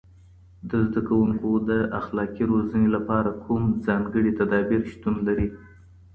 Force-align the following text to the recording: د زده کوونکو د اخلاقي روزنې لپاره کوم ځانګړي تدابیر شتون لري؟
د 0.69 0.71
زده 0.85 1.01
کوونکو 1.07 1.49
د 1.69 1.71
اخلاقي 1.99 2.43
روزنې 2.51 2.87
لپاره 2.95 3.29
کوم 3.43 3.63
ځانګړي 3.85 4.31
تدابیر 4.39 4.81
شتون 4.91 5.15
لري؟ 5.27 5.47